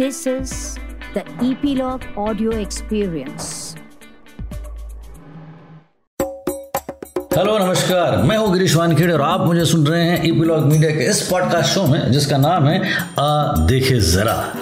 [0.00, 0.50] This is
[1.14, 3.44] the Epilogue Audio Experience.
[7.36, 11.10] Hello नमस्कार। मैं हूँ गिरीश वानखेड़े और आप मुझे सुन रहे हैं ईपीलॉग मीडिया के
[11.10, 14.54] इस पॉडकास्ट शो में, जिसका नाम है, आ, देखे जरा।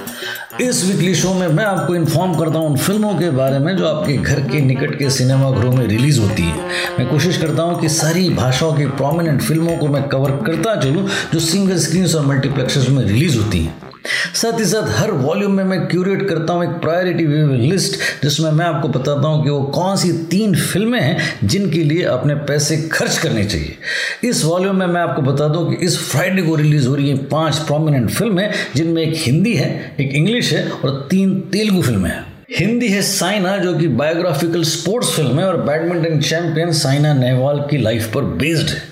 [0.60, 3.88] इस वीकली शो में मैं आपको इन्फॉर्म करता हूँ उन फ़िल्मों के बारे में जो
[3.88, 6.58] आपके घर के निकट के सिनेमा सिनेमाघरों में रिलीज़ होती है।
[6.98, 11.08] मैं कोशिश करता हूँ कि सारी भाषाओं की प्रोमिनेंट फ़िल्मों को मैं कवर करता चलूँ,
[11.32, 13.93] जो सिंगल स्क्रीन और मल्टीप्लेक्सेस में रिलीज़ होती हैं।
[14.34, 17.26] साथ ही साथ हर वॉल्यूम में मैं क्यूरेट करता हूँ एक प्रायोरिटी
[17.68, 22.02] लिस्ट जिसमें मैं आपको बताता हूँ कि वो कौन सी तीन फ़िल्में हैं जिनके लिए
[22.04, 26.42] अपने पैसे खर्च करने चाहिए। इस वॉल्यूम में मैं आपको बता दूँ कि इस फ्राइडे
[26.42, 30.68] को रिलीज़ हो रही है पाँच प्रोमिनेंट फ़िल्में जिनमें एक हिंदी है, एक इंग्लिश है
[30.68, 32.24] और तीन तेलुगु फ़िल्में हैं।
[32.58, 37.78] हिंदी है साइना, जो कि बायोग्राफिकल स्पोर्ट्स फ़िल्म है और बैडमिंटन चैंपियन साइना नेहवाल की
[37.78, 38.82] लाइफ पर बेस्ड है।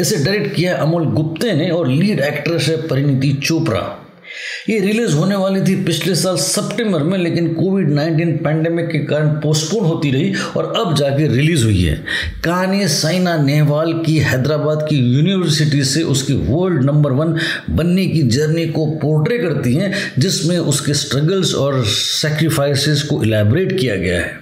[0.00, 3.80] इसे डायरेक्ट किया अमोल गुप्ते ने और लीड एक्ट्रेस है परिणीति चोपड़ा।
[4.68, 9.28] ये रिलीज़ होने वाली थी पिछले साल सितंबर में, लेकिन कोविड 19 पैंडेमिक के कारण
[9.28, 12.04] पोस्टपोन होती रही और अब जाके रिलीज़ हुई है।
[12.44, 17.36] कहानी साइना नेहवाल की हैदराबाद की यूनिवर्सिटी से उसकी वर्ल्ड नंबर वन
[17.70, 23.96] बनने की जर्नी को पोर्ट्रे करती हैं, जिसमें उसके स्ट्रगल्स और सेक्रीफाइसेस को इलेबरेट किया
[23.96, 24.40] गया है।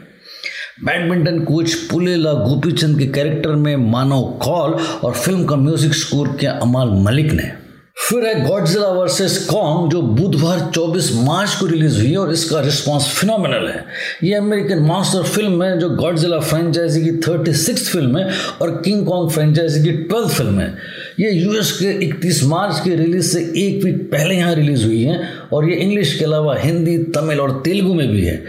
[0.85, 4.73] बैडमिंटन कोच पुलेला गोपीचंद के कैरेक्टर में मानव कॉल
[5.05, 7.60] और फ़िल्म का म्यूज़िक स्कोर किया अमाल मलिक ने।
[8.01, 13.07] फिर है गॉडजिला वर्सेस कॉन्ग जो बुधवार 24 मार्च को रिलीज़ हुई और इसका रिस्पांस
[13.17, 13.85] फिनोमिनल है।
[14.25, 18.31] ये अमेरिकन मास्टर फ़िल्म है, जो गॉडजिला फ्रेंचाइजी की थर्टी सिक्स फ़िल्म है
[18.63, 20.75] और किंग कॉन्ग फ्रेंचाइजी की ट्वेल्थ फ़िल्म है।
[21.21, 25.21] ये यूएस के 31 मार्च के रिलीज़ से एक वीक पहले यहाँ रिलीज़ हुई है
[25.53, 28.43] और ये इंग्लिश के अलावा हिंदी, तमिल और तेलुगु में भी है।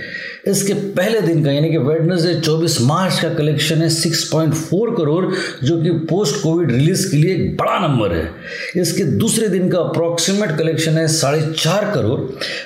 [0.48, 5.26] इसके पहले दिन का, यानी कि वेडनेसडे 24 मार्च का कलेक्शन है 6.4 करोड़,
[5.64, 8.32] जो कि पोस्ट कोविड रिलीज़ के लिए एक बड़ा नंबर है।
[8.78, 12.20] इसके दूसरे दिन का अप्रॉक्सीमेट कलेक्शन है, साढ़े चार करोड़।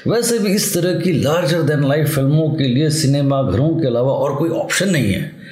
[0.09, 4.35] वैसे भी इस तरह की लार्जर देन लाइफ फ़िल्मों के लिए सिनेमाघरों के अलावा और
[4.35, 5.44] कोई ऑप्शन नहीं है।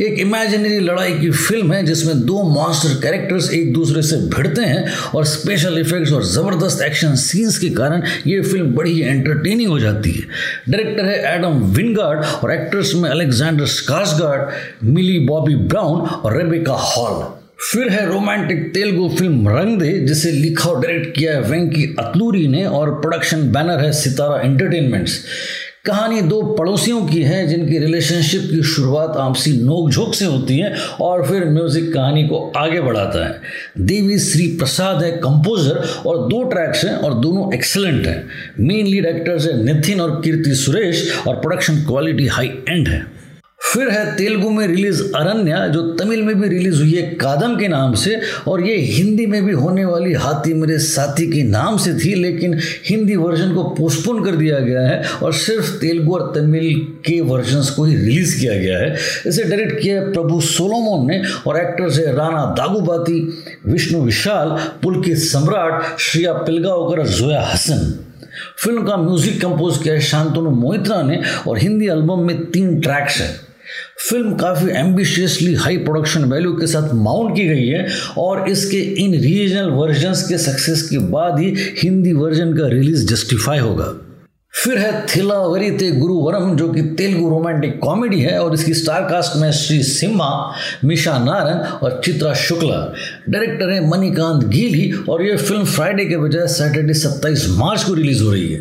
[0.00, 4.84] एक इमेजिनरी लड़ाई की फ़िल्म है जिसमें दो मॉन्स्टर कैरेक्टर्स एक दूसरे से भिड़ते हैं
[5.14, 9.78] और स्पेशल इफेक्ट्स और ज़बरदस्त एक्शन सीन्स के कारण ये फ़िल्म बड़ी ही एंटरटेनिंग हो
[9.80, 10.22] जाती है।
[10.70, 17.22] डायरेक्टर है एडम विनगार्ड और एक्ट्रेस में Alexander Skarsgard Millie Bobby Brown और रेबिका हॉल
[17.62, 22.46] फिर है रोमांटिक तेलुगु फ़िल्म रंग दे जिसे लिखा और डायरेक्ट किया है वेंकी अतलूरी
[22.48, 25.18] ने और प्रोडक्शन बैनर है सितारा एंटरटेनमेंट्स
[25.86, 31.26] कहानी दो पड़ोसियों की है जिनकी रिलेशनशिप की शुरुआत आपसी नोकझोंक से होती है और
[31.26, 33.40] फिर म्यूज़िक कहानी को आगे बढ़ाता है।
[33.78, 35.76] देवी श्री प्रसाद है कंपोजर
[36.06, 38.28] और दो ट्रैक्स हैं और दोनों एक्सलेंट हैं।
[38.60, 43.19] मेनली लीड एक्टर्स है नितिन और कीर्ति सुरेश और प्रोडक्शन क्वालिटी हाई एंड है।
[43.60, 47.68] फिर है तेलुगु में रिलीज़ अरण्या, जो तमिल में भी रिलीज़ हुई है कादम के
[47.68, 51.92] नाम से, और ये हिंदी में भी होने वाली हाथी मेरे साथी के नाम से
[51.94, 56.74] थी, लेकिन हिंदी वर्जन को पोस्टपोन कर दिया गया है, और सिर्फ़ तेलुगु और तमिल
[57.06, 61.22] के वर्जन्स को ही रिलीज़ किया गया है। इसे डायरेक्ट किया है प्रभु सोलोमोन ने,
[61.46, 63.20] और एक्टर्स है राणा दागुबाती,
[63.66, 64.48] विष्णु विशाल,
[64.82, 67.98] पुलकित सम्राट, श्रिया पिलगावकर जोया हसन।
[68.64, 73.20] फ़िल्म का म्यूज़िक कंपोज किया है शांतनु मोहित्रा ने, और हिंदी एल्बम में तीन ट्रैक्स
[73.20, 73.49] हैं।
[74.10, 77.86] फ़िल्म काफ़ी एम्बिशियसली हाई प्रोडक्शन वैल्यू के साथ माउंट की गई है
[78.18, 83.58] और इसके इन रीजनल वर्जन्स के सक्सेस के बाद ही हिंदी वर्जन का रिलीज़ जस्टिफाई
[83.58, 83.94] होगा।
[84.54, 89.36] फिर है थिला वरीते गुरुवरम, जो कि तेलुगु रोमांटिक कॉमेडी है, और इसकी स्टार कास्ट
[89.36, 92.94] में श्री सिम्हा, मिशा नारन और चित्रा शुक्ला।
[93.28, 98.22] डायरेक्टर है मणिकांत गीली और ये फ़िल्म फ्राइडे के बजाय सैटरडे 27 मार्च को रिलीज़
[98.22, 98.60] हो रही है।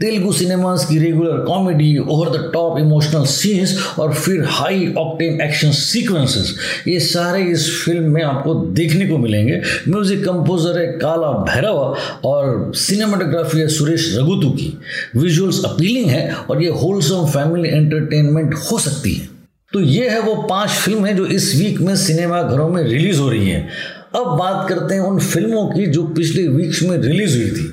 [0.00, 5.70] तेलुगु सिनेमास की regular comedy over the top emotional scenes और फिर हाई ऑक्टेन एक्शन
[5.70, 6.54] सीक्वेंसेस
[6.88, 12.72] ये सारे इस फ़िल्म में आपको देखने को मिलेंगे। म्यूज़िक कंपोजर है काला भैरव और
[12.76, 14.76] सिनेमाटोग्राफी है सुरेश रघुतु की।
[15.20, 19.28] विजुअल्स अपीलिंग है और ये होलसम फैमिली एंटरटेनमेंट हो सकती है।
[19.72, 23.28] तो ये है वो पाँच फ़िल्में जो इस वीक में सिनेमा घरों में रिलीज़ हो
[23.30, 23.68] रही हैं।
[24.16, 27.66] अब बात करते हैं उन फ़िल्मों की जो पिछले वीक्स में रिलीज़ हुई थी।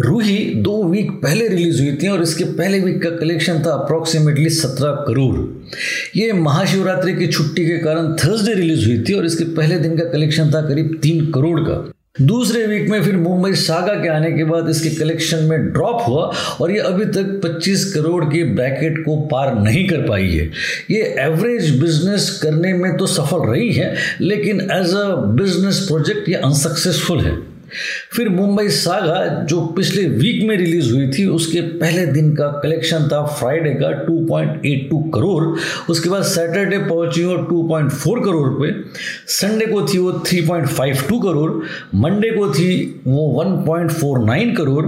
[0.00, 4.50] रूही दो वीक पहले रिलीज़ हुई थी और इसके पहले वीक का कलेक्शन था अप्रोक्सीमेटली
[4.50, 5.36] सत्रह करोड़।
[6.18, 10.04] ये महाशिवरात्रि की छुट्टी के कारण थर्सडे रिलीज़ हुई थी और इसके पहले दिन का
[10.04, 11.84] कलेक्शन था करीब तीन करोड़ का।
[12.22, 16.30] दूसरे वीक में फिर मुंबई सागा के आने के बाद इसके कलेक्शन में ड्रॉप हुआ
[16.60, 20.50] और ये अभी तक 25 करोड़ के ब्रैकेट को पार नहीं कर पाई है।
[20.90, 25.06] ये एवरेज बिज़नेस करने में तो सफल रही है, लेकिन एज अ
[25.36, 27.36] बिज़नेस प्रोजेक्ट ये अनसक्सेसफुल है।
[28.12, 33.08] फिर मुंबई सागा, जो पिछले वीक में रिलीज़ हुई थी, उसके पहले दिन का कलेक्शन
[33.12, 35.58] था फ्राइडे का 2.82 करोड़।
[35.90, 38.88] उसके बाद सैटरडे पहुँची वो 2.4 करोड़ पे।
[39.26, 41.52] संडे को थी वो 3.52 करोड़।
[41.94, 44.86] मंडे को थी वो 1.49 करोड़।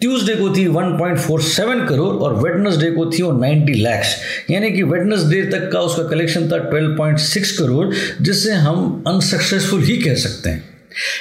[0.00, 4.16] ट्यूसडे को थी 1.47 करोड़ और वेडनेसडे को थी वो 90 लैक्स
[4.50, 7.88] यानी कि वेडनेसडे तक का उसका कलेक्शन था 12.6 करोड़,
[8.20, 10.69] जिसे हम अनसक्सेसफुल ही कह सकते हैं।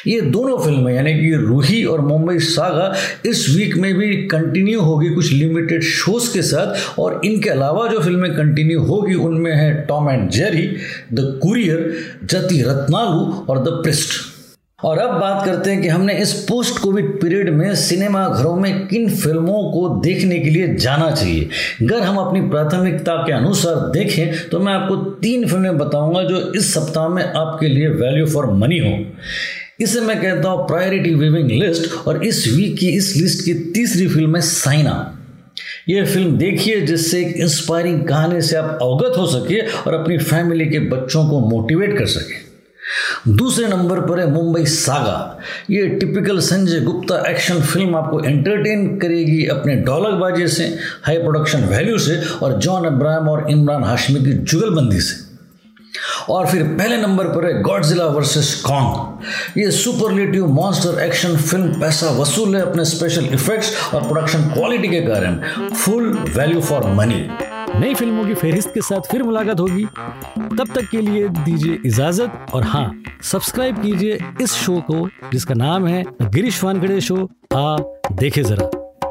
[0.07, 2.93] ये दोनों फ़िल्में, यानी कि रूही और मुंबई सागा,
[3.25, 7.99] इस वीक में भी कंटिन्यू होगी कुछ लिमिटेड शोज़ के साथ, और इनके अलावा जो
[7.99, 10.67] फ़िल्में कंटिन्यू होगी, उनमें है Tom and Jerry
[11.13, 11.93] the courier
[12.23, 14.27] Jathi Ratnalu और द प्रिस्ट
[14.79, 18.87] और अब बात करते हैं कि हमने इस पोस्ट कोविड पीरियड में सिनेमा घरों में
[18.87, 21.49] किन फ़िल्मों को देखने के लिए जाना चाहिए।
[21.81, 26.73] अगर हम अपनी प्राथमिकता के अनुसार देखें तो मैं आपको तीन फ़िल्में बताऊँगा जो इस
[26.73, 28.97] सप्ताह में आपके लिए वैल्यू फॉर मनी हो।
[29.79, 34.07] इसे मैं कहता हूँ प्रायोरिटी विविंग लिस्ट और इस वीक की, इस लिस्ट की तीसरी
[34.07, 35.15] फ़िल्म है साइना
[35.89, 40.65] ये फ़िल्म देखिए, जिससे एक इंस्पायरिंग कहानी से आप अवगत हो सके और अपनी फैमिली
[40.65, 42.47] के बच्चों को मोटिवेट कर सके।
[43.31, 45.39] दूसरे नंबर पर है मुंबई सागा
[45.69, 50.65] ये typical Sanjay Gupta action film आपको एंटरटेन करेगी अपने डॉलरबाजी से
[51.03, 55.28] हाई प्रोडक्शन वैल्यू से और जॉन अब्राहम और इमरान हाशमी की जुगलबंदी से।
[56.29, 62.09] और फिर पहले नंबर पर है गॉडजिला वर्सेस कॉन्ग ये सुपरलेटिव मॉन्स्टर एक्शन फ़िल्म पैसा
[62.19, 65.39] वसूल है अपने स्पेशल इफेक्ट्स और प्रोडक्शन क्वालिटी के कारण.
[65.75, 67.27] फुल वैल्यू फॉर मनी
[67.79, 69.85] नई फ़िल्मों की फेहरिस्त के साथ फिर मुलाकात होगी.
[69.85, 72.91] तब तक के लिए दीजिए इजाज़त और हाँ
[73.23, 77.77] सब्सक्राइब कीजिए इस शो को, जिसका नाम है गिरीश वानखड़े शो आ
[78.11, 78.69] देखे जरा।